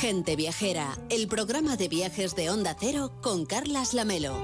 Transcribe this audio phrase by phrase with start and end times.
[0.00, 4.34] Gente Viajera, el programa de viajes de Onda Cero con Carlas Lamelo.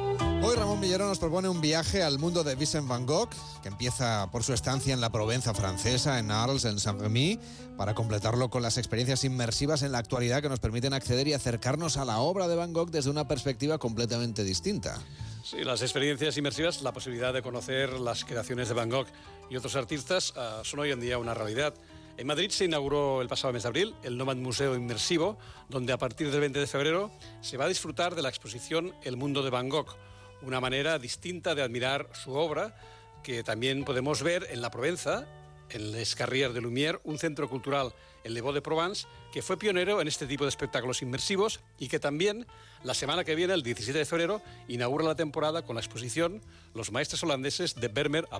[0.42, 3.30] Hoy Ramón Villero nos propone un viaje al mundo de Vincent Van Gogh,
[3.62, 7.40] que empieza por su estancia en la Provenza francesa, en Arles, en Saint-Rémy,
[7.78, 11.96] para completarlo con las experiencias inmersivas en la actualidad que nos permiten acceder y acercarnos
[11.96, 15.00] a la obra de Van Gogh desde una perspectiva completamente distinta.
[15.42, 19.06] Sí, las experiencias inmersivas, la posibilidad de conocer las creaciones de Van Gogh
[19.48, 21.72] y otros artistas uh, son hoy en día una realidad.
[22.18, 25.36] En Madrid se inauguró el pasado mes de abril el Nomad Museo Inmersivo,
[25.68, 27.10] donde a partir del 20 de febrero
[27.42, 29.94] se va a disfrutar de la exposición El Mundo de Van Gogh,
[30.40, 32.74] una manera distinta de admirar su obra
[33.22, 35.26] que también podemos ver en la Provenza,
[35.70, 37.92] en Les Carrières de Lumière, un centro cultural
[38.24, 42.00] en Le de Provence, que fue pionero en este tipo de espectáculos inmersivos y que
[42.00, 42.46] también
[42.82, 46.42] la semana que viene, el 17 de febrero, inaugura la temporada con la exposición
[46.74, 48.38] Los maestros holandeses de Vermeer a.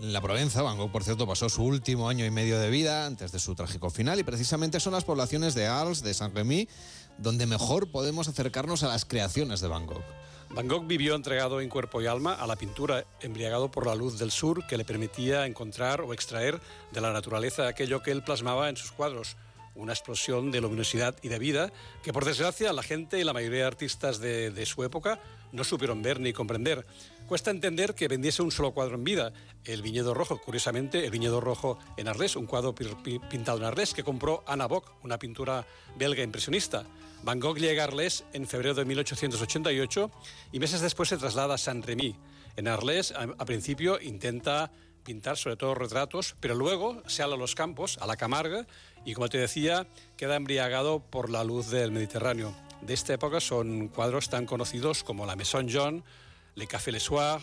[0.00, 3.32] En la Provenza, Gogh, por cierto, pasó su último año y medio de vida antes
[3.32, 6.68] de su trágico final y precisamente son las poblaciones de Arles, de Saint-Rémy,
[7.18, 10.04] donde mejor podemos acercarnos a las creaciones de Gogh.
[10.50, 14.18] Van Gogh vivió entregado en cuerpo y alma a la pintura, embriagado por la luz
[14.18, 16.60] del sur que le permitía encontrar o extraer
[16.92, 19.36] de la naturaleza aquello que él plasmaba en sus cuadros,
[19.76, 23.60] una explosión de luminosidad y de vida que por desgracia la gente y la mayoría
[23.60, 25.20] de artistas de, su época
[25.52, 26.84] no supieron ver ni comprender.
[27.26, 29.32] Cuesta entender que vendiese un solo cuadro en vida,
[29.64, 34.04] el Viñedo Rojo, curiosamente, el Viñedo Rojo en Arles, un cuadro pintado en Arles que
[34.04, 35.66] compró Anna Bock, una pintura
[35.96, 36.84] belga impresionista.
[37.22, 40.10] Van Gogh llega a Arles en febrero de 1888
[40.52, 42.14] y meses después se traslada a Saint-Rémy.
[42.56, 44.70] En Arles, a, a principio, intenta
[45.06, 48.66] pintar sobre todo retratos, pero luego se ala a los campos, a la Camarga,
[49.06, 49.86] y como te decía,
[50.18, 52.54] queda embriagado por la luz del Mediterráneo.
[52.82, 56.04] De esta época son cuadros tan conocidos como la Maison John,
[56.56, 57.40] Le Café Le Soir,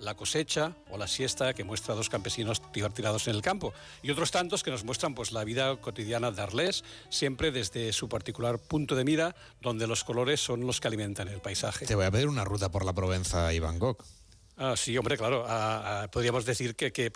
[0.00, 4.10] la cosecha o la siesta que muestra a dos campesinos tirados en el campo y
[4.10, 8.58] otros tantos que nos muestran pues la vida cotidiana de Arles siempre desde su particular
[8.58, 11.86] punto de mira donde los colores son los que alimentan el paisaje.
[11.86, 14.04] Te voy a pedir una ruta por la Provenza y Van Gogh.
[14.56, 15.44] Ah, sí, hombre, claro.
[15.48, 17.10] Ah, ah, podríamos decir que, que,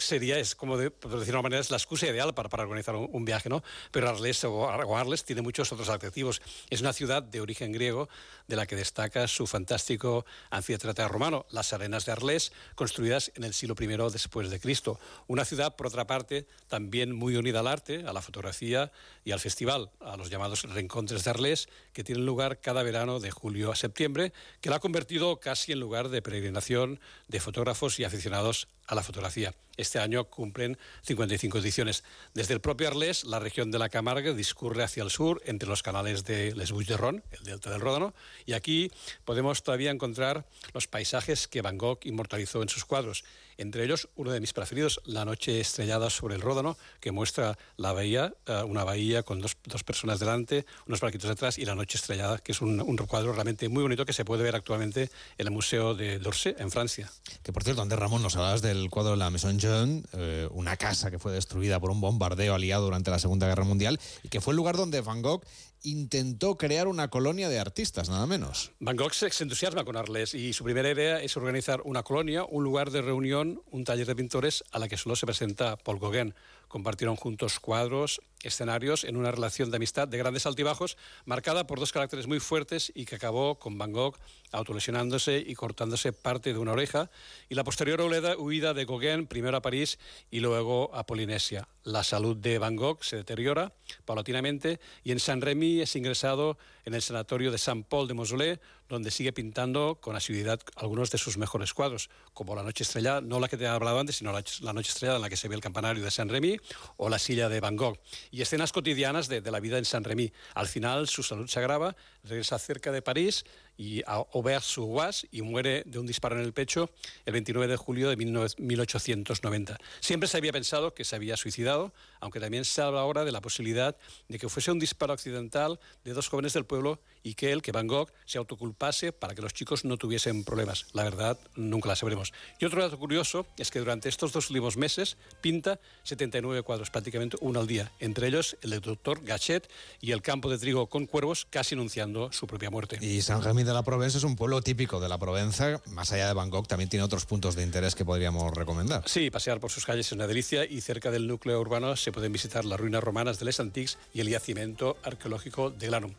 [0.00, 2.94] sería, es como por decirlo de una manera, es la excusa ideal para, para organizar
[2.94, 3.62] un, viaje, ¿no?
[3.90, 6.42] Pero Arles o, Arles tiene muchos otros atractivos.
[6.68, 8.10] Es una ciudad de origen griego
[8.46, 13.54] de la que destaca su fantástico anfiteatro romano, las arenas de Arles, construidas en el
[13.54, 15.00] siglo I después de Cristo.
[15.28, 18.92] Una ciudad, por otra parte, también muy unida al arte, a la fotografía
[19.24, 23.30] y al festival, a los llamados reencontres de Arles, que tienen lugar cada verano de
[23.30, 26.81] julio a septiembre, que la ha convertido casi en lugar de peregrinación
[27.28, 29.54] de fotógrafos y aficionados a la fotografía.
[29.78, 32.04] Este año cumplen 55 ediciones.
[32.34, 35.82] Desde el propio Arles, la región de la Camarga discurre hacia el sur, entre los
[35.82, 38.12] canales de Les Bouches de Ron, el delta del Ródano,
[38.44, 38.92] y aquí
[39.24, 40.44] podemos todavía encontrar
[40.74, 43.24] los paisajes que Van Gogh inmortalizó en sus cuadros.
[43.56, 47.92] Entre ellos, uno de mis preferidos, La noche estrellada sobre el Ródano, que muestra la
[47.92, 51.96] bahía, uh, una bahía con dos, dos, personas delante, unos barquitos detrás, y La noche
[51.96, 55.46] estrellada, que es un, un, cuadro realmente muy bonito que se puede ver actualmente en
[55.46, 57.10] el Museo de d'Orsay, en Francia.
[57.42, 60.76] Que por cierto, antes Ramón nos hablabas del cuadro de la Maison Jean, eh, una
[60.76, 64.40] casa que fue destruida por un bombardeo aliado durante la Segunda Guerra Mundial y que
[64.40, 65.44] fue el lugar donde Van Gogh
[65.82, 68.72] intentó crear una colonia de artistas, nada menos.
[68.78, 72.64] Van Gogh se, entusiasma con Arles y su primera idea es organizar una colonia, un
[72.64, 76.34] lugar de reunión, un taller de pintores a la que solo se presenta Paul Gauguin.
[76.72, 80.96] Compartieron juntos cuadros, escenarios en una relación de amistad de grandes altibajos,
[81.26, 84.16] marcada por dos caracteres muy fuertes y que acabó con Van Gogh
[84.52, 87.10] autolesionándose y cortándose parte de una oreja,
[87.50, 89.98] y la posterior huida de Gauguin primero a París
[90.30, 91.68] y luego a Polinesia.
[91.84, 93.72] La salud de Van Gogh se deteriora
[94.04, 99.32] paulatinamente y en Saint-Rémy es ingresado en el sanatorio de Saint-Paul de Mausolée, donde sigue
[99.32, 103.56] pintando con asiduidad algunos de sus mejores cuadros, como La Noche Estrellada, no la que
[103.56, 106.04] te he hablado antes, sino La, Noche Estrellada en la que se ve el campanario
[106.04, 106.56] de Saint-Rémy
[106.98, 107.98] o La Silla de Van Gogh,
[108.30, 110.32] y escenas cotidianas de, la vida en Saint-Rémy.
[110.54, 113.44] Al final su salud se agrava, regresa cerca de París
[113.76, 116.90] y a Auvers-sur-Oise y muere de un disparo en el pecho
[117.26, 119.78] el 29 de julio de 1890.
[120.00, 123.40] Siempre se había pensado que se había suicidado, aunque también se habla ahora de la
[123.40, 123.96] posibilidad
[124.28, 127.72] de que fuese un disparo accidental de dos jóvenes del pueblo y que él, que
[127.72, 130.86] Van Gogh, se autoculpase para que los chicos no tuviesen problemas.
[130.92, 132.32] La verdad, nunca la sabremos.
[132.58, 137.36] Y otro dato curioso es que durante estos dos últimos meses pinta 79 cuadros, prácticamente
[137.40, 139.68] uno al día, entre ellos el del doctor Gachet
[140.00, 142.98] y el campo de trigo con cuervos, casi anunciando su propia muerte.
[143.00, 146.34] Y San De la Provenza es un pueblo típico de la Provenza, más allá de
[146.34, 149.04] Bangkok, también tiene otros puntos de interés que podríamos recomendar.
[149.06, 152.32] Sí, pasear por sus calles es una delicia y cerca del núcleo urbano se pueden
[152.32, 156.12] visitar las ruinas romanas de Les Antiques y el yacimiento arqueológico de Glanum.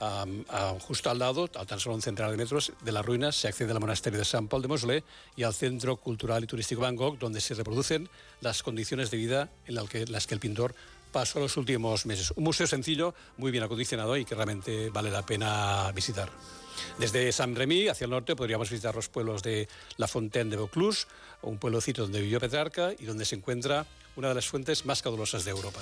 [0.00, 0.44] Um,
[0.78, 3.72] justo al lado, a tan solo un centenar de metros de las ruinas, se accede
[3.72, 5.04] al monasterio de San Paul de Mosley
[5.36, 8.08] y al centro cultural y turístico Bangkok, donde se reproducen
[8.40, 10.74] las condiciones de vida en las las que el pintor
[11.12, 12.32] pasó los últimos meses.
[12.36, 16.30] Un museo sencillo, muy bien acondicionado y que realmente vale la pena visitar.
[16.98, 21.06] Desde Saint-Rémy hacia el norte podríamos visitar los pueblos de La Fontaine de Vaucluse,
[21.42, 23.86] un pueblocito donde vivió Petrarca y donde se encuentra
[24.16, 25.80] una de las fuentes más caudalosas de Europa.